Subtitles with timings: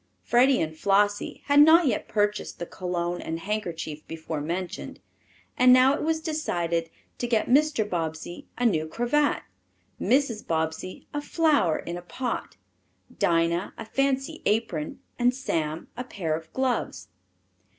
[0.23, 4.99] Freddie and Flossie had not yet purchased the cologne and handkerchief before mentioned,
[5.55, 6.89] and now it was decided
[7.19, 7.87] to get Mr.
[7.87, 9.43] Bobbsey a new cravat,
[10.01, 10.47] Mrs.
[10.47, 12.57] Bobbsey a flower in a pot,
[13.15, 17.09] Dinah a fancy apron, and Sam a pair of gloves.